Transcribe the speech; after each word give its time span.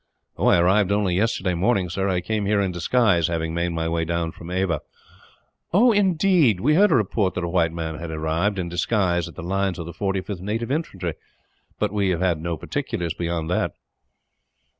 "I 0.35 0.57
arrived 0.57 0.91
only 0.91 1.15
yesterday 1.15 1.53
morning, 1.53 1.87
sir. 1.87 2.09
I 2.09 2.21
came 2.21 2.47
here 2.47 2.59
in 2.59 2.71
disguise, 2.71 3.27
having 3.27 3.53
made 3.53 3.69
my 3.69 3.87
way 3.87 4.03
down 4.03 4.31
from 4.31 4.49
Ava." 4.49 4.81
"Oh, 5.71 5.91
indeed! 5.91 6.59
We 6.59 6.73
heard 6.73 6.91
a 6.91 6.95
report 6.95 7.35
that 7.35 7.43
a 7.43 7.47
white 7.47 7.71
man 7.71 7.99
had 7.99 8.09
arrived, 8.09 8.57
in 8.57 8.67
disguise, 8.67 9.27
at 9.27 9.35
the 9.35 9.43
lines 9.43 9.77
of 9.77 9.85
the 9.85 9.93
45th 9.93 10.39
Native 10.41 10.71
Infantry; 10.71 11.13
but 11.77 11.93
we 11.93 12.09
have 12.09 12.19
had 12.19 12.41
no 12.41 12.57
particulars, 12.57 13.13
beyond 13.13 13.47
that." 13.51 13.75